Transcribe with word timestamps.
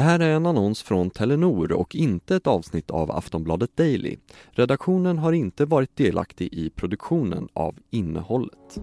Det 0.00 0.04
här 0.04 0.20
är 0.20 0.30
en 0.30 0.46
annons 0.46 0.82
från 0.82 1.10
Telenor 1.10 1.72
och 1.72 1.94
inte 1.94 2.36
ett 2.36 2.46
avsnitt 2.46 2.90
av 2.90 3.10
Aftonbladet 3.10 3.76
Daily. 3.76 4.16
Redaktionen 4.50 5.18
har 5.18 5.32
inte 5.32 5.64
varit 5.64 5.96
delaktig 5.96 6.54
i 6.54 6.70
produktionen 6.70 7.48
av 7.52 7.74
innehållet. 7.90 8.80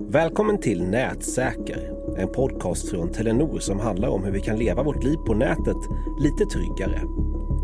Välkommen 0.00 0.60
till 0.60 0.82
Nätsäker, 0.82 1.92
en 2.18 2.28
podcast 2.28 2.90
från 2.90 3.12
Telenor 3.12 3.58
som 3.58 3.80
handlar 3.80 4.08
om 4.08 4.24
hur 4.24 4.32
vi 4.32 4.40
kan 4.40 4.58
leva 4.58 4.82
vårt 4.82 5.04
liv 5.04 5.16
på 5.16 5.34
nätet 5.34 5.76
lite 6.20 6.44
tryggare. 6.46 7.02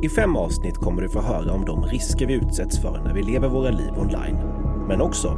I 0.02 0.08
fem 0.08 0.36
avsnitt 0.36 0.76
kommer 0.76 1.02
du 1.02 1.08
få 1.08 1.20
höra 1.20 1.52
om 1.52 1.64
de 1.64 1.82
risker 1.82 2.26
vi 2.26 2.34
utsätts 2.34 2.82
för 2.82 3.02
när 3.04 3.14
vi 3.14 3.22
lever 3.22 3.48
våra 3.48 3.70
liv 3.70 3.90
online, 3.98 4.36
men 4.88 5.00
också 5.00 5.28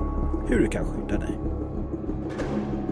hur 0.49 0.61
du 0.61 0.69
kan 0.69 0.85
skydda 0.85 1.19
dig. 1.19 1.39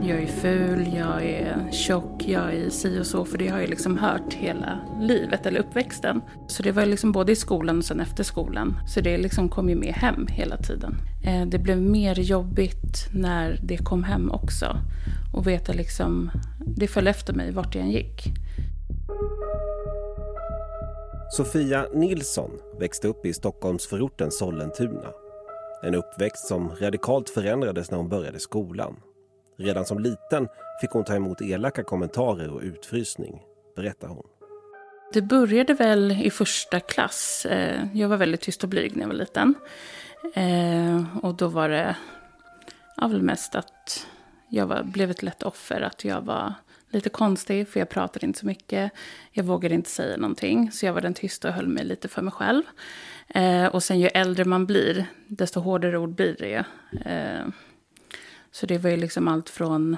Jag 0.02 0.22
är 0.22 0.26
ful, 0.26 0.94
jag 0.94 1.24
är 1.24 1.70
tjock, 1.72 2.24
jag 2.26 2.54
är 2.54 2.70
si 2.70 3.00
och 3.00 3.06
så. 3.06 3.24
För 3.24 3.38
det 3.38 3.48
har 3.48 3.60
jag 3.60 3.68
liksom 3.68 3.98
hört 3.98 4.34
hela 4.34 4.80
livet, 5.00 5.46
eller 5.46 5.60
uppväxten. 5.60 6.20
Så 6.46 6.62
det 6.62 6.72
var 6.72 6.86
liksom 6.86 7.12
både 7.12 7.32
i 7.32 7.36
skolan 7.36 7.78
och 7.78 7.84
sen 7.84 8.00
efter 8.00 8.24
skolan. 8.24 8.77
Så 8.86 9.00
det 9.00 9.18
liksom 9.18 9.48
kom 9.48 9.68
ju 9.68 9.74
med 9.74 9.94
hem 9.94 10.27
hela 10.27 10.56
tiden. 10.56 10.94
Eh, 11.24 11.46
det 11.46 11.58
blev 11.58 11.82
mer 11.82 12.20
jobbigt 12.20 13.08
när 13.14 13.60
det 13.62 13.77
kom 13.77 14.05
hem 14.05 14.30
också. 14.30 14.77
Och 15.32 15.46
veta 15.46 15.72
liksom, 15.72 16.30
det 16.66 16.86
föll 16.86 17.06
efter 17.06 17.32
mig 17.32 17.52
vart 17.52 17.74
jag 17.74 17.84
än 17.84 17.91
gick. 17.91 18.27
Sofia 21.30 21.86
Nilsson 21.94 22.50
växte 22.80 23.08
upp 23.08 23.27
i 23.27 23.32
Stockholmsförorten 23.32 24.30
Sollentuna. 24.30 25.08
En 25.82 25.94
uppväxt 25.94 26.46
som 26.46 26.70
radikalt 26.80 27.30
förändrades 27.30 27.91
när 27.91 27.98
hon 27.98 28.08
började 28.08 28.38
skolan. 28.38 28.96
Redan 29.60 29.84
som 29.84 29.98
liten 29.98 30.48
fick 30.80 30.91
hon 30.91 31.05
ta 31.05 31.14
emot 31.14 31.42
elaka 31.42 31.82
kommentarer 31.82 32.50
och 32.50 32.60
utfrysning, 32.60 33.42
berättar 33.77 34.09
hon. 34.09 34.27
Det 35.12 35.23
började 35.23 35.74
väl 35.74 36.12
i 36.12 36.30
första 36.30 36.80
klass. 36.80 37.46
Eh, 37.46 37.86
jag 37.95 38.09
var 38.09 38.16
väldigt 38.16 38.41
tyst 38.41 38.62
och 38.62 38.69
blyg 38.69 38.97
när 38.97 39.03
jag 39.03 39.08
var 39.08 39.14
liten. 39.14 39.55
Eh, 40.34 41.19
och 41.22 41.34
då 41.34 41.48
var 41.48 41.69
det 41.69 41.97
ja, 42.97 43.06
väl 43.06 43.22
mest 43.22 43.55
att 43.55 44.06
jag 44.48 44.66
var, 44.66 44.83
blev 44.83 45.11
ett 45.11 45.22
lätt 45.22 45.42
offer. 45.42 45.81
Att 45.81 46.05
jag 46.05 46.20
var 46.20 46.55
lite 46.91 47.08
konstig, 47.08 47.69
för 47.69 47.81
jag 47.81 47.88
pratade 47.88 48.27
inte 48.27 48.38
så 48.38 48.47
mycket. 48.47 48.92
Jag 49.33 49.44
vågade 49.44 49.75
inte 49.75 49.91
säga 49.91 50.16
någonting, 50.16 50.72
så 50.72 50.86
jag 50.86 50.92
var 50.92 51.00
den 51.00 51.14
tysta 51.14 51.48
och 51.48 51.55
höll 51.55 51.69
mig 51.69 51.84
lite 51.84 52.08
för 52.08 52.22
mig 52.22 52.33
själv. 52.33 52.62
Eh, 53.28 53.66
och 53.66 53.83
sen 53.83 54.00
ju 54.00 54.06
äldre 54.06 54.44
man 54.44 54.66
blir, 54.66 55.06
desto 55.27 55.61
hårdare 55.61 55.98
ord 55.98 56.14
blir 56.14 56.36
det 56.38 56.48
ju. 56.48 56.62
Så 58.53 58.67
det 58.67 58.79
var 58.79 58.91
ju 58.91 58.97
liksom 58.97 59.29
allt 59.29 59.48
från 59.48 59.97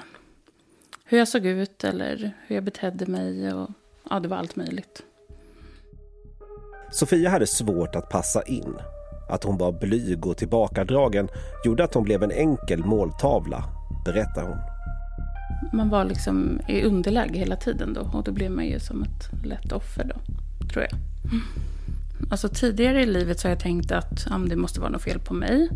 hur 1.05 1.17
jag 1.17 1.27
såg 1.27 1.45
ut 1.45 1.83
eller 1.83 2.33
hur 2.47 2.55
jag 2.55 2.63
betedde 2.63 3.05
mig. 3.05 3.53
Och, 3.53 3.69
ja, 4.09 4.19
det 4.19 4.27
var 4.27 4.37
allt 4.37 4.55
möjligt. 4.55 5.03
Sofia 6.91 7.29
hade 7.29 7.47
svårt 7.47 7.95
att 7.95 8.09
passa 8.09 8.43
in. 8.43 8.75
Att 9.29 9.43
hon 9.43 9.57
var 9.57 9.71
blyg 9.71 10.27
och 10.27 10.37
tillbakadragen 10.37 11.27
gjorde 11.65 11.83
att 11.83 11.93
hon 11.93 12.03
blev 12.03 12.23
en 12.23 12.31
enkel 12.31 12.85
måltavla, 12.85 13.63
berättar 14.05 14.43
hon. 14.43 14.57
Man 15.73 15.89
var 15.89 16.05
liksom 16.05 16.59
i 16.67 16.83
underläge 16.83 17.39
hela 17.39 17.55
tiden 17.55 17.93
då 17.93 18.09
och 18.13 18.23
då 18.23 18.31
blev 18.31 18.51
man 18.51 18.65
ju 18.65 18.79
som 18.79 19.03
ett 19.03 19.45
lätt 19.45 19.71
offer 19.71 20.03
då, 20.03 20.15
tror 20.73 20.83
jag. 20.83 20.91
Alltså 22.29 22.49
tidigare 22.49 23.01
i 23.01 23.05
livet 23.05 23.39
så 23.39 23.47
har 23.47 23.51
jag 23.51 23.59
tänkt 23.59 23.91
att 23.91 24.25
ja, 24.29 24.37
det 24.37 24.55
måste 24.55 24.79
vara 24.79 24.89
något 24.89 25.03
fel 25.03 25.19
på 25.19 25.33
mig. 25.33 25.69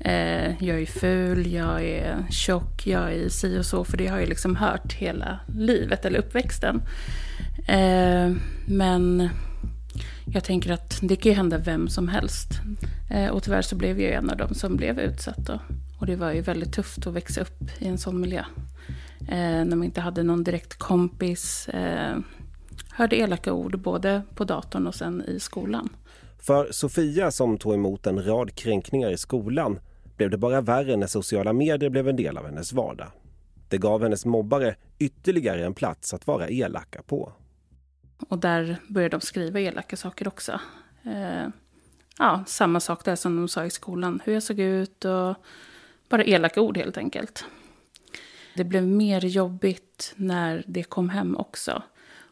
Eh, 0.00 0.64
jag 0.64 0.82
är 0.82 0.86
ful, 0.86 1.52
jag 1.52 1.84
är 1.84 2.26
tjock, 2.30 2.86
jag 2.86 3.12
är 3.12 3.28
si 3.28 3.58
och 3.58 3.66
så. 3.66 3.84
För 3.84 3.96
det 3.96 4.06
har 4.06 4.18
jag 4.18 4.28
liksom 4.28 4.56
hört 4.56 4.92
hela 4.92 5.40
livet, 5.46 6.04
eller 6.04 6.18
uppväxten. 6.18 6.82
Eh, 7.66 8.32
men 8.66 9.28
jag 10.26 10.44
tänker 10.44 10.72
att 10.72 10.98
det 11.02 11.16
kan 11.16 11.32
ju 11.32 11.36
hända 11.36 11.58
vem 11.58 11.88
som 11.88 12.08
helst. 12.08 12.48
Eh, 13.10 13.28
och 13.28 13.42
tyvärr 13.42 13.62
så 13.62 13.76
blev 13.76 14.00
jag 14.00 14.12
en 14.12 14.30
av 14.30 14.36
dem 14.36 14.54
som 14.54 14.76
blev 14.76 15.00
utsatt. 15.00 15.46
Då. 15.46 15.60
Och 15.98 16.06
det 16.06 16.16
var 16.16 16.32
ju 16.32 16.40
väldigt 16.40 16.72
tufft 16.72 17.06
att 17.06 17.14
växa 17.14 17.40
upp 17.40 17.62
i 17.78 17.86
en 17.86 17.98
sån 17.98 18.20
miljö. 18.20 18.44
Eh, 19.28 19.64
när 19.64 19.76
man 19.76 19.84
inte 19.84 20.00
hade 20.00 20.22
någon 20.22 20.44
direkt 20.44 20.78
kompis 20.78 21.68
eh, 21.68 22.16
hörde 22.94 23.16
elaka 23.16 23.52
ord 23.52 23.78
både 23.78 24.22
på 24.34 24.44
datorn 24.44 24.86
och 24.86 24.94
sen 24.94 25.22
i 25.28 25.40
skolan. 25.40 25.88
För 26.38 26.72
Sofia 26.72 27.30
som 27.30 27.58
tog 27.58 27.74
emot 27.74 28.06
en 28.06 28.26
rad 28.26 28.54
kränkningar 28.54 29.10
i 29.10 29.16
skolan 29.16 29.80
blev 30.16 30.30
det 30.30 30.38
bara 30.38 30.60
värre 30.60 30.96
när 30.96 31.06
sociala 31.06 31.52
medier 31.52 31.90
blev 31.90 32.08
en 32.08 32.16
del 32.16 32.38
av 32.38 32.46
hennes 32.46 32.72
vardag. 32.72 33.08
Det 33.68 33.78
gav 33.78 34.02
hennes 34.02 34.24
mobbare 34.24 34.74
ytterligare 34.98 35.64
en 35.64 35.74
plats 35.74 36.14
att 36.14 36.26
vara 36.26 36.48
elaka 36.48 37.02
på. 37.02 37.32
Och 38.28 38.38
där 38.38 38.76
började 38.88 39.16
de 39.16 39.20
skriva 39.20 39.60
elaka 39.60 39.96
saker 39.96 40.28
också. 40.28 40.60
Eh, 41.04 41.48
ja, 42.18 42.44
samma 42.46 42.80
sak 42.80 43.04
där 43.04 43.16
som 43.16 43.36
de 43.36 43.48
sa 43.48 43.64
i 43.64 43.70
skolan, 43.70 44.20
hur 44.24 44.32
jag 44.32 44.42
såg 44.42 44.58
ut 44.58 45.04
och 45.04 45.34
bara 46.08 46.24
elaka 46.24 46.60
ord 46.60 46.76
helt 46.76 46.96
enkelt. 46.96 47.44
Det 48.56 48.64
blev 48.64 48.82
mer 48.82 49.24
jobbigt 49.24 50.14
när 50.16 50.64
det 50.66 50.82
kom 50.82 51.08
hem 51.08 51.36
också 51.36 51.82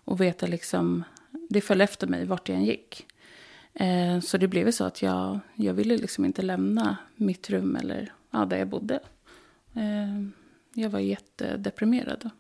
och 0.05 0.21
veta 0.21 0.47
liksom, 0.47 1.05
det 1.49 1.61
föll 1.61 1.81
efter 1.81 2.07
mig 2.07 2.25
vart 2.25 2.49
jag 2.49 2.59
än 2.59 2.65
gick. 2.65 3.07
Eh, 3.75 4.21
så 4.21 4.39
det 4.39 4.49
blev 4.49 4.71
så 4.71 4.85
att 4.85 5.03
jag, 5.03 5.39
jag 5.55 5.75
ville 5.75 5.97
liksom 5.97 6.25
inte 6.25 6.43
lämna 6.43 6.97
mitt 7.17 7.51
rum 7.51 7.77
eller 7.77 8.13
ja, 8.31 8.45
där 8.45 8.59
jag 8.59 8.69
bodde. 8.69 9.01
Eh, 9.75 10.23
jag 10.75 10.91
var 10.91 11.01
jättedeprimerad. 11.01 12.31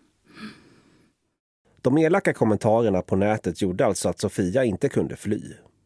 De 1.82 1.98
elaka 1.98 2.32
kommentarerna 2.32 3.02
på 3.02 3.16
nätet 3.16 3.62
gjorde 3.62 3.86
alltså 3.86 4.08
att 4.08 4.20
Sofia 4.20 4.64
inte 4.64 4.88
kunde 4.88 5.16
fly. 5.16 5.42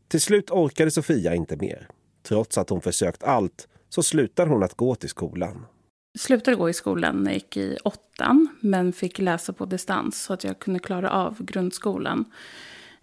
Till 0.09 0.21
slut 0.21 0.51
orkade 0.51 0.91
Sofia 0.91 1.35
inte 1.35 1.57
mer. 1.57 1.89
Trots 2.23 2.59
att 2.59 2.71
hon 2.71 2.81
försökt 2.81 3.23
allt 3.23 3.69
så 3.89 4.03
slutade 4.03 4.51
hon 4.51 4.63
att 4.63 4.75
gå 4.75 4.95
till 4.95 5.09
skolan 5.09 5.67
slutade 6.17 6.57
gå 6.57 6.71
i 6.71 6.73
skolan 6.73 7.23
när 7.23 7.31
jag 7.31 7.35
gick 7.35 7.57
i 7.57 7.79
åttan, 7.85 8.49
men 8.61 8.93
fick 8.93 9.19
läsa 9.19 9.53
på 9.53 9.65
distans 9.65 10.23
så 10.23 10.33
att 10.33 10.45
jag 10.45 10.59
kunde 10.59 10.81
klara 10.81 11.11
av 11.11 11.43
grundskolan. 11.43 12.25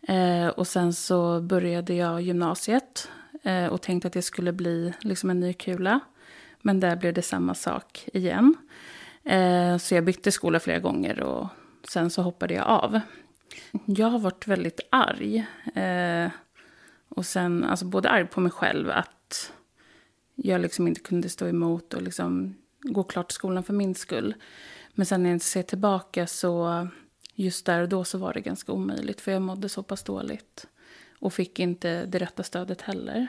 Eh, 0.02 0.48
och 0.48 0.68
sen 0.68 0.94
så 0.94 1.42
började 1.42 1.94
jag 1.94 2.22
gymnasiet 2.22 3.10
eh, 3.44 3.66
och 3.66 3.82
tänkte 3.82 4.08
att 4.08 4.14
det 4.14 4.22
skulle 4.22 4.52
bli 4.54 4.94
liksom 5.02 5.30
en 5.30 5.40
ny 5.40 5.54
kula. 5.54 6.00
Men 6.62 6.80
där 6.80 6.96
blev 6.96 7.14
det 7.14 7.22
samma 7.22 7.56
sak 7.56 8.08
igen. 8.14 8.56
Eh, 9.24 9.78
så 9.78 9.96
jag 9.96 10.06
bytte 10.06 10.32
skola 10.32 10.60
flera 10.60 10.80
gånger 10.80 11.22
och 11.22 11.48
sen 11.88 12.10
så 12.10 12.22
hoppade 12.22 12.54
jag 12.54 12.68
av. 12.68 13.00
Jag 13.86 14.08
har 14.08 14.20
varit 14.20 14.48
väldigt 14.48 14.80
arg. 14.90 15.46
Eh, 15.76 16.32
och 17.10 17.26
sen, 17.26 17.64
alltså 17.64 17.86
både 17.86 18.10
arg 18.10 18.28
på 18.28 18.40
mig 18.40 18.52
själv 18.52 18.90
att 18.90 19.54
jag 20.36 20.62
liksom 20.62 20.88
inte 20.88 21.02
kunde 21.02 21.30
stå 21.30 21.48
emot 21.48 21.94
och 21.94 22.02
liksom 22.02 22.56
gå 22.84 23.04
klart 23.04 23.32
skolan 23.32 23.64
för 23.64 23.74
min 23.74 23.96
skull. 23.96 24.36
Men 24.94 25.06
sen 25.06 25.24
när 25.24 25.30
jag 25.30 25.42
ser 25.42 25.64
tillbaka 25.64 26.28
så 26.28 26.88
just 27.36 27.66
där 27.66 27.82
och 27.82 27.90
då 27.90 28.04
så 28.04 28.18
var 28.18 28.34
det 28.34 28.42
ganska 28.42 28.72
omöjligt 28.72 29.22
för 29.22 29.32
jag 29.32 29.42
mådde 29.42 29.70
så 29.70 29.84
pass 29.84 30.04
dåligt. 30.04 30.68
Och 31.20 31.34
fick 31.34 31.60
inte 31.60 32.06
det 32.06 32.20
rätta 32.20 32.44
stödet 32.44 32.82
heller. 32.82 33.28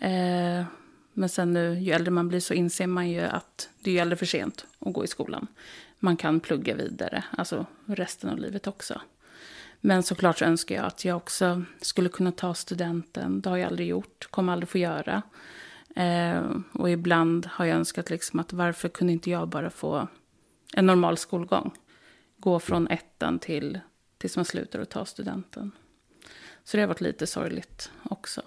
Eh, 0.00 0.64
men 1.12 1.28
sen 1.28 1.52
nu, 1.52 1.78
ju 1.78 1.92
äldre 1.92 2.10
man 2.10 2.28
blir 2.28 2.40
så 2.40 2.54
inser 2.54 2.86
man 2.86 3.10
ju 3.10 3.20
att 3.20 3.68
det 3.80 3.90
är 3.90 3.94
ju 3.94 4.00
aldrig 4.00 4.18
för 4.18 4.26
sent 4.26 4.66
att 4.78 4.92
gå 4.92 5.04
i 5.04 5.08
skolan. 5.08 5.46
Man 5.98 6.16
kan 6.16 6.40
plugga 6.40 6.74
vidare, 6.74 7.24
alltså 7.30 7.66
resten 7.86 8.30
av 8.30 8.38
livet 8.38 8.66
också. 8.66 9.00
Men 9.80 10.02
såklart 10.02 10.38
så 10.38 10.44
önskar 10.44 10.74
jag 10.74 10.84
att 10.84 11.04
jag 11.04 11.16
också 11.16 11.62
skulle 11.80 12.08
kunna 12.08 12.32
ta 12.32 12.54
studenten. 12.54 13.40
Det 13.40 13.50
har 13.50 13.56
jag 13.56 13.66
aldrig 13.66 13.88
gjort, 13.88 14.26
kommer 14.30 14.52
aldrig 14.52 14.68
få 14.68 14.78
göra. 14.78 15.22
Eh, 15.96 16.50
och 16.72 16.90
ibland 16.90 17.46
har 17.46 17.64
jag 17.64 17.76
önskat 17.76 18.10
liksom 18.10 18.40
att 18.40 18.52
varför 18.52 18.88
kunde 18.88 19.12
inte 19.12 19.30
jag 19.30 19.48
bara 19.48 19.70
få 19.70 20.08
en 20.74 20.86
normal 20.86 21.16
skolgång? 21.16 21.72
Gå 22.36 22.60
från 22.60 22.88
ettan 22.88 23.38
till 23.38 23.80
tills 24.18 24.36
man 24.36 24.44
slutar 24.44 24.78
och 24.78 24.88
tar 24.88 25.04
studenten. 25.04 25.70
Så 26.64 26.76
det 26.76 26.82
har 26.82 26.88
varit 26.88 27.00
lite 27.00 27.26
sorgligt 27.26 27.90
också. 28.02 28.42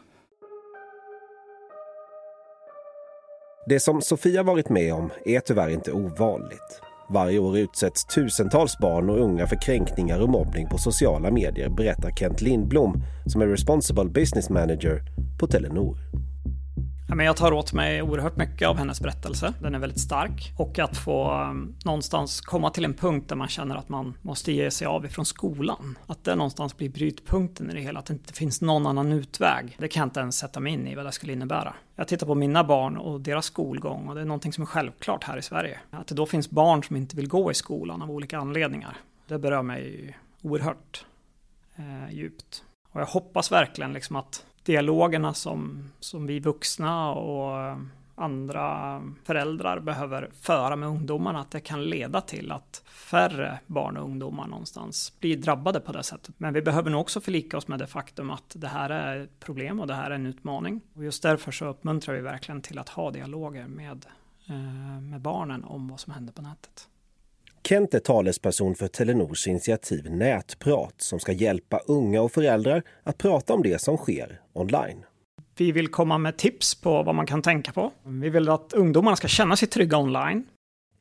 Det 3.68 3.80
som 3.80 4.02
Sofia 4.02 4.44
varit 4.44 4.70
med 4.70 4.94
om 4.94 5.10
är 5.26 5.40
tyvärr 5.40 5.70
inte 5.70 5.92
ovanligt. 5.92 6.82
Varje 7.10 7.40
år 7.40 7.58
utsätts 7.58 8.06
tusentals 8.06 8.78
barn 8.78 9.10
och 9.10 9.20
unga 9.20 9.48
för 9.48 9.62
kränkningar 9.62 10.20
och 10.22 10.30
mobbning 10.30 10.70
på 10.70 10.78
sociala 10.78 11.32
medier, 11.32 11.70
berättar 11.70 12.12
Kent 12.12 12.42
Lindblom 12.42 13.04
som 13.28 13.42
är 13.42 13.48
Responsible 13.48 14.10
Business 14.10 14.50
Manager 14.50 15.02
på 15.40 15.48
Telenor 15.48 15.98
jag 17.20 17.38
tar 17.38 17.52
åt 17.52 17.74
mig 17.74 18.02
oerhört 18.02 18.38
mycket 18.38 18.68
av 18.68 18.78
hennes 18.78 19.02
berättelse. 19.02 19.54
Den 19.62 19.76
är 19.76 19.80
väldigt 19.80 20.00
stark. 20.00 20.54
Och 20.58 20.80
att 20.80 20.98
få 20.98 21.32
um, 21.32 21.76
någonstans 21.86 22.42
komma 22.42 22.70
till 22.70 22.86
en 22.86 22.94
punkt 22.94 23.30
där 23.30 23.36
man 23.36 23.48
känner 23.48 23.76
att 23.76 23.90
man 23.90 24.18
måste 24.22 24.52
ge 24.52 24.72
sig 24.72 24.88
av 24.88 25.06
ifrån 25.06 25.26
skolan. 25.26 25.98
Att 26.08 26.24
det 26.24 26.36
någonstans 26.36 26.78
blir 26.78 26.90
brytpunkten 26.90 27.70
i 27.70 27.74
det 27.74 27.80
hela. 27.80 28.00
Att 28.00 28.06
det 28.06 28.14
inte 28.14 28.34
finns 28.34 28.62
någon 28.62 28.88
annan 28.88 29.12
utväg. 29.12 29.76
Det 29.80 29.88
kan 29.88 30.02
jag 30.02 30.06
inte 30.06 30.20
ens 30.20 30.38
sätta 30.38 30.60
mig 30.60 30.74
in 30.74 30.88
i 30.88 30.96
vad 30.96 31.06
det 31.06 31.12
skulle 31.12 31.34
innebära. 31.34 31.74
Jag 31.96 32.08
tittar 32.08 32.28
på 32.28 32.36
mina 32.36 32.64
barn 32.64 32.98
och 32.98 33.22
deras 33.22 33.46
skolgång 33.46 34.08
och 34.08 34.16
det 34.16 34.22
är 34.22 34.26
någonting 34.26 34.54
som 34.54 34.62
är 34.62 34.66
självklart 34.66 35.24
här 35.24 35.38
i 35.38 35.42
Sverige. 35.42 35.80
Att 35.92 36.08
det 36.08 36.16
då 36.16 36.26
finns 36.26 36.50
barn 36.50 36.84
som 36.84 36.96
inte 36.96 37.16
vill 37.16 37.28
gå 37.28 37.52
i 37.52 37.54
skolan 37.54 38.02
av 38.02 38.12
olika 38.12 38.38
anledningar. 38.38 38.98
Det 39.28 39.40
berör 39.40 39.62
mig 39.62 40.18
oerhört. 40.42 41.06
Eh, 41.76 42.14
djupt. 42.14 42.64
Och 42.92 43.02
jag 43.02 43.06
hoppas 43.06 43.52
verkligen 43.52 43.94
liksom 43.94 44.16
att 44.16 44.46
dialogerna 44.64 45.34
som, 45.34 45.90
som 46.00 46.28
vi 46.28 46.40
vuxna 46.40 47.12
och 47.12 47.78
andra 48.16 49.02
föräldrar 49.24 49.80
behöver 49.80 50.30
föra 50.34 50.76
med 50.76 50.90
ungdomarna, 50.90 51.40
att 51.40 51.52
det 51.52 51.60
kan 51.60 51.84
leda 51.84 52.22
till 52.22 52.52
att 52.52 52.84
färre 52.86 53.60
barn 53.68 53.98
och 53.98 54.04
ungdomar 54.04 54.48
någonstans 54.48 55.14
blir 55.20 55.38
drabbade 55.38 55.80
på 55.80 55.92
det 55.92 56.04
sättet. 56.04 56.36
Men 56.38 56.54
vi 56.54 56.62
behöver 56.62 56.90
nog 56.90 57.02
också 57.02 57.22
förlika 57.22 57.58
oss 57.58 57.68
med 57.68 57.80
det 57.80 57.88
faktum 57.88 58.30
att 58.30 58.56
det 58.56 58.68
här 58.68 58.90
är 58.90 59.20
ett 59.20 59.40
problem 59.40 59.80
och 59.80 59.88
det 59.88 59.94
här 59.94 60.12
är 60.12 60.16
en 60.16 60.26
utmaning. 60.26 60.82
Och 60.94 61.04
just 61.04 61.24
därför 61.24 61.52
så 61.52 61.66
uppmuntrar 61.66 62.16
vi 62.16 62.22
verkligen 62.22 62.62
till 62.62 62.80
att 62.80 62.90
ha 62.90 63.12
dialoger 63.12 63.68
med, 63.68 64.06
eh, 64.48 65.02
med 65.02 65.22
barnen 65.22 65.64
om 65.64 65.88
vad 65.88 66.00
som 66.00 66.14
händer 66.14 66.34
på 66.34 66.42
nätet. 66.42 66.88
Kent 67.72 67.94
är 67.94 68.00
talesperson 68.00 68.76
för 68.76 68.88
Telenors 68.88 69.48
initiativ 69.48 70.12
Nätprat 70.12 70.94
som 70.98 71.20
ska 71.20 71.32
hjälpa 71.32 71.80
unga 71.88 72.22
och 72.22 72.32
föräldrar 72.32 72.84
att 73.04 73.18
prata 73.18 73.54
om 73.54 73.64
det 73.64 73.82
som 73.82 73.98
sker 73.98 74.42
online. 74.54 75.06
Vi 75.58 75.72
vill 75.72 75.88
komma 75.88 76.18
med 76.18 76.38
tips 76.38 76.82
på 76.82 77.04
vad 77.04 77.16
man 77.16 77.26
kan 77.26 77.42
tänka 77.42 77.72
på. 77.72 77.92
Vi 78.04 78.30
vill 78.30 78.50
att 78.50 78.74
ungdomarna 78.74 79.16
ska 79.16 79.28
känna 79.28 79.56
sig 79.56 79.68
trygga 79.68 79.98
online. 79.98 80.44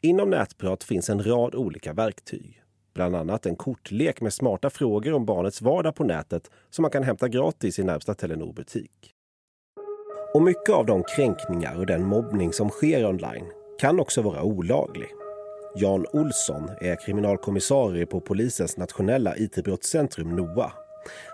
Inom 0.01 0.31
Nätprat 0.31 0.85
finns 0.85 1.11
en 1.11 1.23
rad 1.23 1.55
olika 1.55 1.93
verktyg. 1.93 2.63
Bland 2.95 3.17
annat 3.17 3.47
en 3.47 3.57
kortlek 3.57 4.21
med 4.21 4.33
smarta 4.33 4.71
frågor 4.71 5.13
om 5.13 5.25
barnets 5.25 5.63
vardag 5.63 5.95
på 5.95 6.05
nätet 6.05 6.51
som 6.71 6.83
man 6.83 6.91
kan 6.91 7.03
hämta 7.03 7.29
gratis 7.29 7.79
i 7.79 7.83
närmsta 7.83 8.15
Telenor-butik. 8.15 9.13
Och 10.35 10.43
mycket 10.43 10.75
av 10.75 10.87
de 10.87 11.03
kränkningar 11.17 11.79
och 11.79 11.87
den 11.87 12.07
mobbning 12.07 12.53
som 12.53 12.69
sker 12.69 13.07
online 13.07 13.47
kan 13.81 14.01
också 14.01 14.23
vara 14.23 14.43
olaglig. 14.43 15.09
Jan 15.75 16.07
Olsson 16.13 16.71
är 16.81 17.05
kriminalkommissarie 17.07 18.07
på 18.07 18.21
polisens 18.21 18.77
nationella 18.77 19.37
IT-brottscentrum 19.37 20.37
NOA 20.37 20.73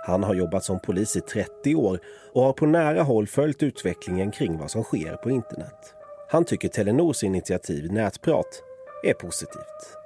han 0.06 0.22
har 0.22 0.34
jobbat 0.34 0.64
som 0.64 0.80
polis 0.80 1.16
i 1.16 1.20
30 1.20 1.74
år 1.74 2.00
och 2.32 2.42
har 2.42 2.52
på 2.52 2.66
nära 2.66 3.02
håll 3.02 3.26
följt 3.26 3.62
utvecklingen 3.62 4.30
kring 4.30 4.58
vad 4.58 4.70
som 4.70 4.82
sker 4.82 5.16
på 5.16 5.30
internet. 5.30 5.94
Han 6.30 6.44
tycker 6.44 6.68
Telenors 6.68 7.22
initiativ 7.22 7.92
Nätprat 7.92 8.62
är 9.04 9.14
positivt. 9.14 9.96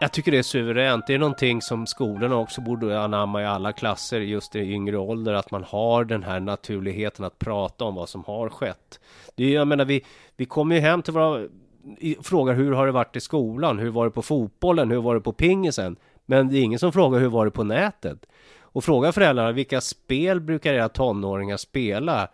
Jag 0.00 0.12
tycker 0.12 0.32
det 0.32 0.38
är 0.38 0.42
suveränt. 0.42 1.06
Det 1.06 1.14
är 1.14 1.18
någonting 1.18 1.62
som 1.62 1.86
skolorna 1.86 2.36
också 2.36 2.60
borde 2.60 3.00
anamma 3.00 3.42
i 3.42 3.46
alla 3.46 3.72
klasser 3.72 4.20
just 4.20 4.56
i 4.56 4.58
yngre 4.58 4.98
ålder. 4.98 5.32
Att 5.32 5.50
man 5.50 5.64
har 5.64 6.04
den 6.04 6.22
här 6.22 6.40
naturligheten 6.40 7.24
att 7.24 7.38
prata 7.38 7.84
om 7.84 7.94
vad 7.94 8.08
som 8.08 8.24
har 8.24 8.48
skett. 8.48 9.00
Det 9.34 9.44
är, 9.44 9.50
jag 9.50 9.68
menar, 9.68 9.84
vi, 9.84 10.04
vi 10.36 10.44
kommer 10.44 10.74
ju 10.74 10.80
hem 10.80 11.02
till 11.02 11.12
våra 11.12 11.48
frågar 12.22 12.54
hur 12.54 12.72
har 12.72 12.86
det 12.86 12.92
varit 12.92 13.16
i 13.16 13.20
skolan? 13.20 13.78
Hur 13.78 13.90
var 13.90 14.04
det 14.04 14.10
på 14.10 14.22
fotbollen? 14.22 14.90
Hur 14.90 15.00
var 15.00 15.14
det 15.14 15.20
på 15.20 15.32
pingisen? 15.32 15.96
Men 16.26 16.48
det 16.48 16.58
är 16.58 16.62
ingen 16.62 16.78
som 16.78 16.92
frågar 16.92 17.20
hur 17.20 17.28
var 17.28 17.44
det 17.44 17.50
på 17.50 17.64
nätet? 17.64 18.26
och 18.72 18.84
fråga 18.84 19.12
föräldrarna 19.12 19.52
vilka 19.52 19.80
spel 19.80 20.40
brukar 20.40 20.74
era 20.74 20.88
tonåringar 20.88 21.56
spela? 21.56 22.28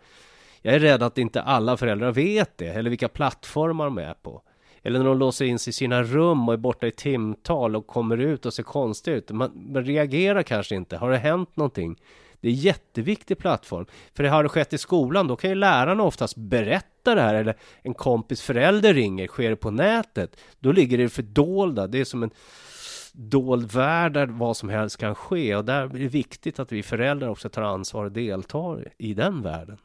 Jag 0.61 0.75
är 0.75 0.79
rädd 0.79 1.03
att 1.03 1.17
inte 1.17 1.41
alla 1.41 1.77
föräldrar 1.77 2.11
vet 2.11 2.57
det, 2.57 2.67
eller 2.67 2.89
vilka 2.89 3.07
plattformar 3.07 3.85
de 3.85 3.97
är 3.97 4.13
på. 4.13 4.41
Eller 4.83 4.99
när 4.99 5.05
de 5.05 5.17
låser 5.17 5.45
in 5.45 5.59
sig 5.59 5.69
i 5.71 5.73
sina 5.73 6.03
rum 6.03 6.47
och 6.47 6.53
är 6.53 6.57
borta 6.57 6.87
i 6.87 6.91
timtal 6.91 7.75
och 7.75 7.87
kommer 7.87 8.17
ut 8.17 8.45
och 8.45 8.53
ser 8.53 8.63
konstiga 8.63 9.17
ut. 9.17 9.31
Man, 9.31 9.51
man 9.73 9.85
reagerar 9.85 10.43
kanske 10.43 10.75
inte. 10.75 10.97
Har 10.97 11.11
det 11.11 11.17
hänt 11.17 11.55
någonting? 11.55 11.95
Det 12.41 12.47
är 12.47 12.51
en 12.51 12.57
jätteviktig 12.57 13.37
plattform. 13.37 13.85
För 14.13 14.23
det 14.23 14.29
har 14.29 14.43
det 14.43 14.49
skett 14.49 14.73
i 14.73 14.77
skolan, 14.77 15.27
då 15.27 15.35
kan 15.35 15.49
ju 15.49 15.55
lärarna 15.55 16.03
oftast 16.03 16.37
berätta 16.37 17.15
det 17.15 17.21
här. 17.21 17.35
Eller 17.35 17.57
en 17.81 17.93
kompis 17.93 18.41
förälder 18.41 18.93
ringer, 18.93 19.27
sker 19.27 19.49
det 19.49 19.55
på 19.55 19.71
nätet. 19.71 20.37
Då 20.59 20.71
ligger 20.71 20.97
det 20.97 21.09
fördolda. 21.09 21.87
Det 21.87 21.99
är 21.99 22.05
som 22.05 22.23
en 22.23 22.31
dold 23.13 23.71
värld 23.71 24.13
där 24.13 24.25
vad 24.25 24.57
som 24.57 24.69
helst 24.69 24.97
kan 24.97 25.15
ske 25.15 25.55
och 25.55 25.65
där 25.65 25.81
är 25.83 25.87
det 25.87 26.07
viktigt 26.07 26.59
att 26.59 26.71
vi 26.71 26.83
föräldrar 26.83 27.29
också 27.29 27.49
tar 27.49 27.61
ansvar 27.61 28.05
och 28.05 28.11
deltar 28.11 28.93
i 28.97 29.13
den 29.13 29.41
världen. 29.41 29.77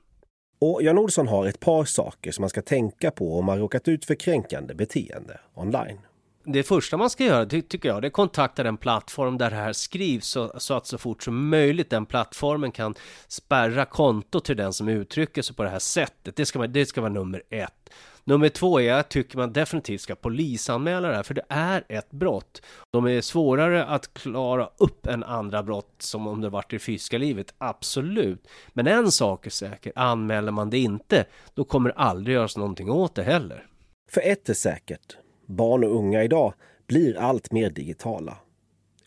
Och 0.60 0.82
Jan 0.82 0.98
Olsson 0.98 1.28
har 1.28 1.46
ett 1.46 1.60
par 1.60 1.84
saker 1.84 2.32
som 2.32 2.42
man 2.42 2.50
ska 2.50 2.62
tänka 2.62 3.10
på 3.10 3.38
om 3.38 3.44
man 3.44 3.58
råkat 3.58 3.88
ut 3.88 4.04
för 4.04 4.14
kränkande 4.14 4.74
beteende 4.74 5.40
online. 5.54 5.98
Det 6.46 6.62
första 6.62 6.96
man 6.96 7.10
ska 7.10 7.24
göra, 7.24 7.46
tycker 7.46 7.88
jag, 7.88 8.02
det 8.02 8.08
är 8.08 8.10
kontakta 8.10 8.62
den 8.62 8.76
plattform 8.76 9.38
där 9.38 9.50
det 9.50 9.56
här 9.56 9.72
skrivs 9.72 10.26
så, 10.26 10.52
så, 10.56 10.74
att 10.74 10.86
så 10.86 10.98
fort 10.98 11.22
som 11.22 11.48
möjligt 11.48 11.90
den 11.90 12.06
plattformen 12.06 12.72
kan 12.72 12.94
spärra 13.28 13.84
kontot 13.84 14.44
till 14.44 14.56
den 14.56 14.72
som 14.72 14.88
uttrycker 14.88 15.42
sig 15.42 15.56
på 15.56 15.62
det 15.62 15.68
här 15.68 15.78
sättet. 15.78 16.36
Det 16.36 16.46
ska, 16.46 16.58
man, 16.58 16.72
det 16.72 16.86
ska 16.86 17.00
vara 17.00 17.12
nummer 17.12 17.42
ett. 17.50 17.90
Nummer 18.24 18.48
två 18.48 18.80
är 18.80 18.92
att 18.92 19.10
tycker 19.10 19.38
man 19.38 19.52
definitivt 19.52 20.00
ska 20.00 20.14
polisanmäla 20.14 21.08
det 21.08 21.16
här, 21.16 21.22
för 21.22 21.34
det 21.34 21.44
är 21.48 21.84
ett 21.88 22.10
brott. 22.10 22.62
De 22.92 23.06
är 23.06 23.20
svårare 23.20 23.84
att 23.84 24.14
klara 24.14 24.68
upp 24.78 25.06
än 25.06 25.24
andra 25.24 25.62
brott 25.62 25.94
som 25.98 26.26
om 26.26 26.40
det 26.40 26.48
varit 26.48 26.72
i 26.72 26.78
fysiska 26.78 27.18
livet, 27.18 27.54
absolut. 27.58 28.48
Men 28.68 28.86
en 28.86 29.12
sak 29.12 29.46
är 29.46 29.50
säker, 29.50 29.92
anmäler 29.96 30.52
man 30.52 30.70
det 30.70 30.78
inte, 30.78 31.24
då 31.54 31.64
kommer 31.64 31.90
det 31.90 31.96
aldrig 31.96 32.34
göras 32.34 32.56
någonting 32.56 32.90
åt 32.90 33.14
det 33.14 33.22
heller. 33.22 33.66
För 34.10 34.20
ett 34.20 34.48
är 34.48 34.54
säkert, 34.54 35.16
barn 35.46 35.84
och 35.84 35.96
unga 35.96 36.24
idag 36.24 36.54
blir 36.86 37.18
allt 37.18 37.52
mer 37.52 37.70
digitala. 37.70 38.38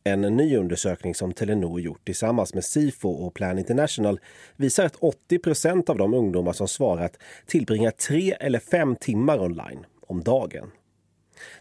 En 0.04 0.22
ny 0.22 0.58
undersökning 0.58 1.16
som 1.16 1.34
Telenor 1.34 1.82
gjort 1.82 2.06
tillsammans 2.06 2.54
med 2.54 2.64
Sifo 2.64 3.10
och 3.10 3.34
Plan 3.34 3.60
International 3.60 4.20
visar 4.56 4.86
att 4.86 4.96
80 4.96 5.40
procent 5.40 5.90
av 5.90 5.98
de 5.98 6.14
ungdomar 6.14 6.54
som 6.54 6.68
svarat 6.68 7.18
tillbringar 7.46 7.92
tre 7.92 8.32
eller 8.40 8.60
fem 8.60 8.96
timmar 8.96 9.40
online 9.40 9.86
om 10.08 10.24
dagen. 10.24 10.72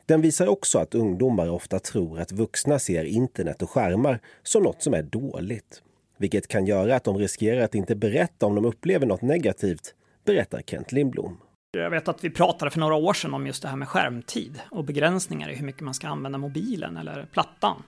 Den 0.07 0.21
visar 0.21 0.47
också 0.47 0.79
att 0.79 0.95
ungdomar 0.95 1.51
ofta 1.51 1.79
tror 1.79 2.21
att 2.21 2.33
vuxna 2.33 2.79
ser 2.79 3.05
internet 3.05 3.63
och 3.63 3.71
skärmar 3.71 4.21
som 4.43 4.63
något 4.63 4.83
som 4.83 4.95
är 4.95 5.03
dåligt. 5.03 5.83
Vilket 6.19 6.49
kan 6.49 6.67
göra 6.67 6.97
att 6.97 7.05
de 7.05 7.19
riskerar 7.19 7.61
att 7.61 7.75
inte 7.75 7.97
berätta 7.97 8.47
om 8.47 8.55
de 8.55 8.65
upplever 8.65 9.07
något 9.07 9.23
negativt, 9.23 9.95
berättar 10.25 10.63
Kent 10.63 10.93
Lindblom. 10.93 11.39
Jag 11.83 11.91
vet 11.91 12.09
att 12.09 12.25
vi 12.25 12.31
pratade 12.31 12.71
för 12.71 12.81
några 12.81 12.95
år 12.95 13.13
sedan 13.13 13.35
om 13.35 13.47
just 13.47 13.63
det 13.63 13.69
här 13.69 13.77
med 13.77 13.89
skärmtid 13.89 14.61
och 14.71 14.85
begränsningar 14.85 15.51
i 15.51 15.55
hur 15.55 15.67
mycket 15.67 15.83
man 15.83 15.95
ska 15.95 16.09
använda 16.09 16.39
mobilen 16.39 16.97
eller 16.97 17.27
plattan. 17.33 17.83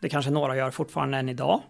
Det 0.00 0.08
kanske 0.08 0.30
några 0.30 0.56
gör 0.56 0.70
fortfarande 0.70 1.18
än 1.18 1.28
idag. 1.28 1.62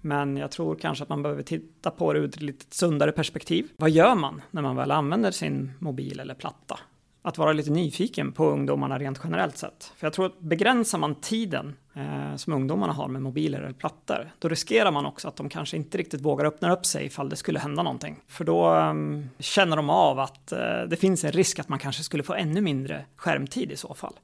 Men 0.00 0.36
jag 0.36 0.50
tror 0.50 0.74
kanske 0.74 1.02
att 1.02 1.08
man 1.08 1.22
behöver 1.22 1.42
titta 1.42 1.90
på 1.90 2.12
det 2.12 2.18
ur 2.18 2.24
ett 2.24 2.42
lite 2.42 2.76
sundare 2.76 3.12
perspektiv. 3.12 3.68
Vad 3.76 3.90
gör 3.90 4.14
man 4.14 4.42
när 4.50 4.62
man 4.62 4.76
väl 4.76 4.90
använder 4.90 5.30
sin 5.30 5.72
mobil 5.78 6.20
eller 6.20 6.34
platta? 6.34 6.78
Att 7.26 7.38
vara 7.38 7.52
lite 7.52 7.70
nyfiken 7.70 8.32
på 8.32 8.50
ungdomarna 8.50 8.98
rent 8.98 9.20
generellt 9.24 9.56
sett. 9.56 9.92
För 9.96 10.06
jag 10.06 10.12
tror 10.12 10.26
att 10.26 10.40
begränsar 10.40 10.98
man 10.98 11.14
tiden 11.14 11.76
eh, 11.94 12.36
som 12.36 12.52
ungdomarna 12.52 12.92
har 12.92 13.08
med 13.08 13.22
mobiler 13.22 13.58
eller 13.58 13.72
plattor, 13.72 14.30
då 14.38 14.48
riskerar 14.48 14.90
man 14.90 15.06
också 15.06 15.28
att 15.28 15.36
de 15.36 15.48
kanske 15.48 15.76
inte 15.76 15.98
riktigt 15.98 16.20
vågar 16.20 16.44
öppna 16.44 16.72
upp 16.72 16.86
sig 16.86 17.06
ifall 17.06 17.28
det 17.28 17.36
skulle 17.36 17.58
hända 17.58 17.82
någonting. 17.82 18.16
För 18.28 18.44
då 18.44 18.74
eh, 18.74 18.94
känner 19.38 19.76
de 19.76 19.90
av 19.90 20.18
att 20.18 20.52
eh, 20.52 20.82
det 20.88 20.96
finns 20.96 21.24
en 21.24 21.32
risk 21.32 21.58
att 21.58 21.68
man 21.68 21.78
kanske 21.78 22.02
skulle 22.02 22.22
få 22.22 22.34
ännu 22.34 22.60
mindre 22.60 23.04
skärmtid 23.16 23.72
i 23.72 23.76
så 23.76 23.94
fall. 23.94 24.14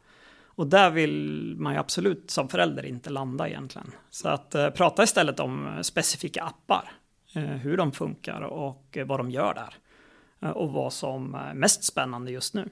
Och 0.61 0.67
där 0.67 0.91
vill 0.91 1.55
man 1.59 1.73
ju 1.73 1.79
absolut 1.79 2.31
som 2.31 2.49
förälder 2.49 2.87
inte 2.87 3.11
landa 3.11 3.49
egentligen. 3.49 3.93
Så 4.11 4.29
att 4.29 4.55
eh, 4.55 4.71
prata 4.71 5.03
istället 5.03 5.41
om 5.41 5.79
specifika 5.83 6.43
appar, 6.43 6.93
eh, 7.35 7.43
hur 7.43 7.77
de 7.77 7.93
funkar 7.93 8.41
och 8.41 8.97
eh, 8.97 9.07
vad 9.07 9.21
de 9.21 9.31
gör 9.31 9.55
där. 9.55 9.75
Eh, 10.41 10.51
och 10.51 10.73
vad 10.73 10.93
som 10.93 11.35
är 11.35 11.55
mest 11.55 11.85
spännande 11.85 12.33
just 12.33 12.55
nu. 12.55 12.69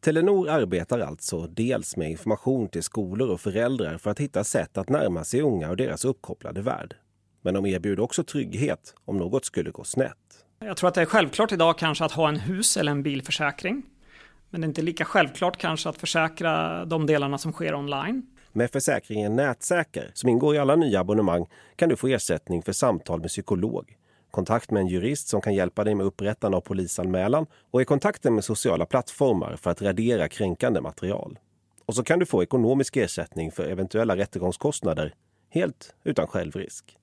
Telenor 0.00 0.48
arbetar 0.48 0.98
alltså 0.98 1.46
dels 1.46 1.96
med 1.96 2.10
information 2.10 2.68
till 2.68 2.82
skolor 2.82 3.30
och 3.30 3.40
föräldrar 3.40 3.98
för 3.98 4.10
att 4.10 4.20
hitta 4.20 4.44
sätt 4.44 4.78
att 4.78 4.88
närma 4.88 5.24
sig 5.24 5.40
unga 5.40 5.70
och 5.70 5.76
deras 5.76 6.04
uppkopplade 6.04 6.62
värld. 6.62 6.94
Men 7.42 7.54
de 7.54 7.66
erbjuder 7.66 8.02
också 8.02 8.24
trygghet 8.24 8.94
om 9.04 9.16
något 9.16 9.44
skulle 9.44 9.70
gå 9.70 9.84
snett. 9.84 10.14
Jag 10.58 10.76
tror 10.76 10.88
att 10.88 10.94
det 10.94 11.00
är 11.00 11.06
självklart 11.06 11.52
idag 11.52 11.78
kanske 11.78 12.04
att 12.04 12.12
ha 12.12 12.28
en 12.28 12.36
hus 12.36 12.76
eller 12.76 12.92
en 12.92 13.02
bilförsäkring. 13.02 13.82
Men 14.50 14.60
det 14.60 14.64
är 14.64 14.68
inte 14.68 14.82
lika 14.82 15.04
självklart 15.04 15.56
kanske 15.56 15.88
att 15.88 15.96
försäkra 15.96 16.84
de 16.84 17.06
delarna 17.06 17.38
som 17.38 17.52
sker 17.52 17.74
online. 17.74 18.26
Med 18.52 18.70
försäkringen 18.70 19.36
Nätsäker, 19.36 20.10
som 20.14 20.28
ingår 20.28 20.54
i 20.54 20.58
alla 20.58 20.76
nya 20.76 21.00
abonnemang, 21.00 21.46
kan 21.76 21.88
du 21.88 21.96
få 21.96 22.08
ersättning 22.08 22.62
för 22.62 22.72
samtal 22.72 23.20
med 23.20 23.28
psykolog, 23.28 23.96
kontakt 24.38 24.70
med 24.70 24.80
en 24.80 24.88
jurist 24.88 25.28
som 25.28 25.40
kan 25.40 25.54
hjälpa 25.54 25.84
dig 25.84 25.94
med 25.94 26.06
upprättande 26.06 26.56
av 26.56 26.60
polisanmälan 26.60 27.46
och 27.70 27.82
i 27.82 27.84
kontakten 27.84 28.34
med 28.34 28.44
sociala 28.44 28.86
plattformar 28.86 29.56
för 29.56 29.70
att 29.70 29.82
radera 29.82 30.28
kränkande 30.28 30.80
material. 30.80 31.38
Och 31.86 31.94
så 31.94 32.04
kan 32.04 32.18
du 32.18 32.26
få 32.26 32.42
ekonomisk 32.42 32.96
ersättning 32.96 33.50
för 33.52 33.68
eventuella 33.70 34.16
rättegångskostnader 34.16 35.14
helt 35.50 35.94
utan 36.04 36.26
självrisk. 36.26 36.98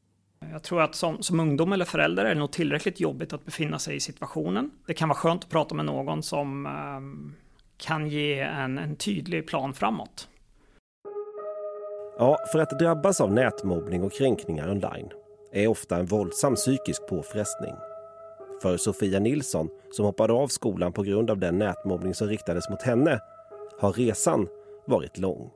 Jag 0.51 0.63
tror 0.63 0.81
att 0.81 0.95
som, 0.95 1.23
som 1.23 1.39
ungdom 1.39 1.73
eller 1.73 1.85
förälder 1.85 2.25
är 2.25 2.29
det 2.29 2.39
nog 2.39 2.51
tillräckligt 2.51 2.99
jobbigt 2.99 3.33
att 3.33 3.45
befinna 3.45 3.79
sig 3.79 3.95
i 3.95 3.99
situationen. 3.99 4.71
Det 4.87 4.93
kan 4.93 5.09
vara 5.09 5.17
skönt 5.17 5.43
att 5.43 5.49
prata 5.49 5.75
med 5.75 5.85
någon 5.85 6.23
som 6.23 6.65
um, 6.65 7.35
kan 7.77 8.07
ge 8.07 8.39
en, 8.39 8.77
en 8.77 8.95
tydlig 8.95 9.47
plan 9.47 9.73
framåt. 9.73 10.27
Ja, 12.17 12.37
för 12.51 12.59
att 12.59 12.79
drabbas 12.79 13.21
av 13.21 13.33
nätmobbning 13.33 14.03
och 14.03 14.13
kränkningar 14.13 14.71
online 14.71 15.09
är 15.55 15.67
ofta 15.67 15.97
en 15.97 16.05
våldsam 16.05 16.55
psykisk 16.55 17.07
påfrestning. 17.07 17.73
För 18.61 18.77
Sofia 18.77 19.19
Nilsson, 19.19 19.69
som 19.91 20.05
hoppade 20.05 20.33
av 20.33 20.47
skolan 20.47 20.93
på 20.93 21.03
grund 21.03 21.29
av 21.29 21.37
den 21.37 21.57
nätmobbning 21.57 22.13
som 22.13 22.27
riktades 22.27 22.69
mot 22.69 22.81
henne, 22.81 23.19
har 23.79 23.93
resan 23.93 24.47
varit 24.87 25.17
lång. 25.17 25.51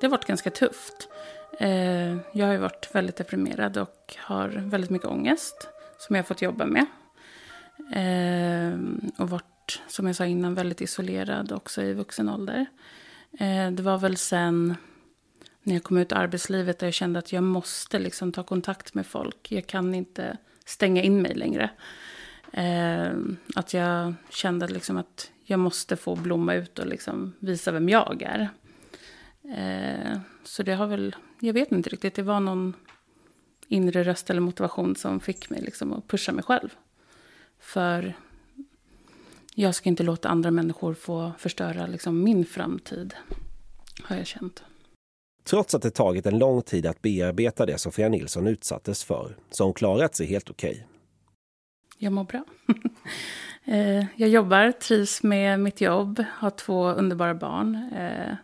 det 0.00 0.06
har 0.06 0.10
varit 0.10 0.26
ganska 0.26 0.50
tufft. 0.50 1.08
Eh, 1.58 2.16
jag 2.32 2.46
har 2.46 2.52
ju 2.52 2.58
varit 2.58 2.88
väldigt 2.92 3.16
deprimerad 3.16 3.78
och 3.78 4.16
har 4.18 4.48
väldigt 4.48 4.90
mycket 4.90 5.08
ångest 5.08 5.68
som 5.98 6.16
jag 6.16 6.22
har 6.22 6.26
fått 6.26 6.42
jobba 6.42 6.66
med. 6.66 6.86
Eh, 7.92 8.78
och 9.18 9.30
varit, 9.30 9.82
som 9.88 10.06
jag 10.06 10.16
sa 10.16 10.26
innan, 10.26 10.54
väldigt 10.54 10.80
isolerad 10.80 11.52
också 11.52 11.82
i 11.82 11.92
vuxen 11.92 12.28
ålder. 12.28 12.66
Eh, 13.38 13.70
det 13.70 13.82
var 13.82 13.98
väl 13.98 14.16
sen 14.16 14.76
när 15.62 15.74
jag 15.74 15.82
kom 15.82 15.98
ut 15.98 16.12
i 16.12 16.14
arbetslivet 16.14 16.78
där 16.78 16.86
jag 16.86 16.94
kände 16.94 17.18
att 17.18 17.32
jag 17.32 17.42
måste 17.42 17.98
liksom 17.98 18.32
ta 18.32 18.42
kontakt 18.42 18.94
med 18.94 19.06
folk. 19.06 19.52
Jag 19.52 19.66
kan 19.66 19.94
inte 19.94 20.36
stänga 20.64 21.02
in 21.02 21.22
mig 21.22 21.34
längre. 21.34 21.70
Eh, 22.52 23.12
att 23.54 23.74
jag 23.74 24.14
kände 24.30 24.68
liksom 24.68 24.96
att 24.96 25.30
jag 25.44 25.58
måste 25.58 25.96
få 25.96 26.16
blomma 26.16 26.54
ut 26.54 26.78
och 26.78 26.86
liksom 26.86 27.32
visa 27.38 27.72
vem 27.72 27.88
jag 27.88 28.22
är. 28.22 28.50
Eh, 29.42 30.18
så 30.44 30.62
det 30.62 30.74
har 30.74 30.86
väl, 30.86 31.16
jag 31.40 31.52
vet 31.52 31.72
inte 31.72 31.90
riktigt, 31.90 32.14
det 32.14 32.22
var 32.22 32.40
någon 32.40 32.74
inre 33.68 34.04
röst 34.04 34.30
eller 34.30 34.40
motivation 34.40 34.96
som 34.96 35.20
fick 35.20 35.50
mig 35.50 35.60
liksom 35.60 35.92
att 35.92 36.08
pusha 36.08 36.32
mig 36.32 36.44
själv. 36.44 36.74
För 37.60 38.14
jag 39.54 39.74
ska 39.74 39.88
inte 39.88 40.02
låta 40.02 40.28
andra 40.28 40.50
människor 40.50 40.94
få 40.94 41.32
förstöra 41.38 41.86
liksom 41.86 42.22
min 42.22 42.44
framtid, 42.46 43.14
har 44.02 44.16
jag 44.16 44.26
känt. 44.26 44.64
Trots 45.50 45.74
att 45.74 45.82
det 45.82 45.90
tagit 45.90 46.26
en 46.26 46.38
lång 46.38 46.62
tid 46.62 46.86
att 46.86 47.02
bearbeta 47.02 47.66
det 47.66 47.78
Sofia 47.78 48.08
Nilsson 48.08 48.46
utsattes 48.46 49.04
för, 49.04 49.36
så 49.50 49.62
har 49.62 49.66
hon 49.66 49.74
klarat 49.74 50.14
sig 50.14 50.26
helt 50.26 50.50
okej. 50.50 50.70
Okay. 50.70 50.82
Jag 51.98 52.12
mår 52.12 52.24
bra. 52.24 52.44
Eh, 53.64 54.04
jag 54.16 54.28
jobbar, 54.28 54.72
trivs 54.72 55.22
med 55.22 55.60
mitt 55.60 55.80
jobb, 55.80 56.24
har 56.32 56.50
två 56.50 56.88
underbara 56.90 57.34
barn. 57.34 57.90
Eh, 57.96 58.34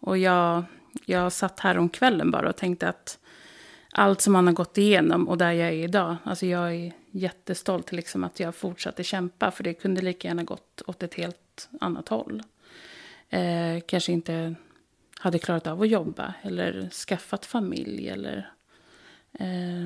och 0.00 0.18
jag, 0.18 0.64
jag 1.06 1.32
satt 1.32 1.60
här 1.60 1.78
om 1.78 1.88
kvällen 1.88 2.30
bara 2.30 2.48
och 2.48 2.56
tänkte 2.56 2.88
att 2.88 3.18
allt 3.92 4.20
som 4.20 4.32
man 4.32 4.46
har 4.46 4.54
gått 4.54 4.78
igenom 4.78 5.28
och 5.28 5.38
där 5.38 5.52
jag 5.52 5.68
är 5.68 5.72
idag. 5.72 6.16
Alltså 6.24 6.46
jag 6.46 6.74
är 6.74 6.92
jättestolt 7.10 7.92
liksom 7.92 8.24
att 8.24 8.40
jag 8.40 8.54
fortsatte 8.54 9.04
kämpa. 9.04 9.50
För 9.50 9.64
det 9.64 9.74
kunde 9.74 10.02
lika 10.02 10.28
gärna 10.28 10.42
gått 10.42 10.82
åt 10.86 11.02
ett 11.02 11.14
helt 11.14 11.68
annat 11.80 12.08
håll. 12.08 12.42
Eh, 13.30 13.80
kanske 13.86 14.12
inte 14.12 14.54
hade 15.20 15.38
klarat 15.38 15.66
av 15.66 15.82
att 15.82 15.88
jobba 15.88 16.34
eller 16.42 16.90
skaffat 16.90 17.46
familj 17.46 18.08
eller, 18.08 18.50
eh, 19.32 19.84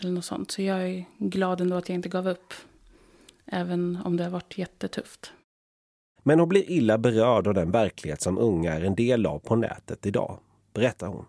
eller 0.00 0.10
något 0.10 0.24
sånt. 0.24 0.50
Så 0.50 0.62
jag 0.62 0.88
är 0.88 1.04
glad 1.18 1.60
ändå 1.60 1.76
att 1.76 1.88
jag 1.88 1.96
inte 1.96 2.08
gav 2.08 2.28
upp. 2.28 2.54
Även 3.46 3.98
om 4.04 4.16
det 4.16 4.24
har 4.24 4.30
varit 4.30 4.58
jättetufft. 4.58 5.32
Men 6.22 6.40
hon 6.40 6.48
blir 6.48 6.70
illa 6.70 6.98
berörd 6.98 7.46
av 7.46 7.54
den 7.54 7.70
verklighet 7.70 8.22
som 8.22 8.38
unga 8.38 8.74
är 8.74 8.80
en 8.80 8.94
del 8.94 9.26
av 9.26 9.38
på 9.38 9.56
nätet 9.56 10.06
idag, 10.06 10.38
berättar 10.72 11.06
hon. 11.06 11.26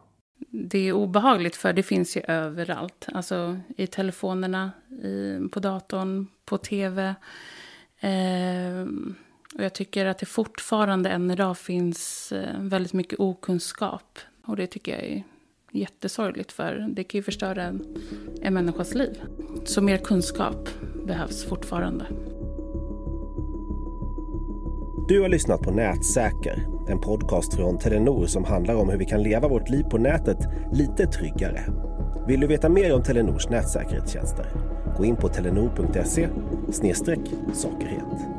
Det 0.49 0.79
är 0.79 0.93
obehagligt 0.93 1.55
för 1.55 1.73
det 1.73 1.83
finns 1.83 2.17
ju 2.17 2.21
överallt. 2.27 3.07
Alltså 3.13 3.59
i 3.77 3.87
telefonerna, 3.87 4.71
i, 5.03 5.39
på 5.51 5.59
datorn, 5.59 6.27
på 6.45 6.57
tv. 6.57 7.15
Eh, 7.99 8.85
och 9.57 9.63
jag 9.63 9.73
tycker 9.73 10.05
att 10.05 10.19
det 10.19 10.25
fortfarande 10.25 11.09
än 11.09 11.31
idag 11.31 11.57
finns 11.57 12.31
eh, 12.31 12.61
väldigt 12.61 12.93
mycket 12.93 13.19
okunskap. 13.19 14.19
Och 14.45 14.55
det 14.55 14.67
tycker 14.67 14.91
jag 14.91 15.03
är 15.03 15.23
jättesorgligt 15.71 16.51
för 16.51 16.87
det 16.89 17.03
kan 17.03 17.19
ju 17.19 17.23
förstöra 17.23 17.63
en, 17.63 17.97
en 18.41 18.53
människas 18.53 18.95
liv. 18.95 19.21
Så 19.65 19.81
mer 19.81 19.97
kunskap 19.97 20.69
behövs 21.05 21.45
fortfarande. 21.45 22.05
Du 25.07 25.21
har 25.21 25.29
lyssnat 25.29 25.61
på 25.61 25.71
Nätsäker, 25.71 26.67
en 26.89 27.01
podcast 27.01 27.55
från 27.55 27.79
Telenor 27.79 28.25
som 28.25 28.43
handlar 28.43 28.75
om 28.75 28.89
hur 28.89 28.97
vi 28.97 29.05
kan 29.05 29.23
leva 29.23 29.47
vårt 29.47 29.69
liv 29.69 29.83
på 29.83 29.97
nätet 29.97 30.37
lite 30.73 31.07
tryggare. 31.07 31.63
Vill 32.27 32.39
du 32.39 32.47
veta 32.47 32.69
mer 32.69 32.95
om 32.95 33.03
Telenors 33.03 33.49
nätsäkerhetstjänster? 33.49 34.45
Gå 34.97 35.05
in 35.05 35.15
på 35.15 35.27
telenor.se 35.27 36.29
säkerhet. 37.53 38.36